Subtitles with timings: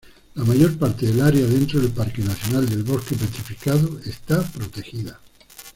[0.33, 5.19] La mayor parte del área dentro del parque nacional del Bosque Petrificado está protegida.